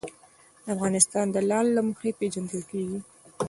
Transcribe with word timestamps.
افغانستان 0.73 1.25
د 1.31 1.37
لعل 1.49 1.67
له 1.75 1.81
مخې 1.89 2.09
پېژندل 2.19 2.61
کېږي. 2.71 2.99